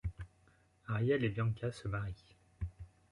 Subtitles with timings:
[0.87, 2.35] Ariel et Bianca se marient.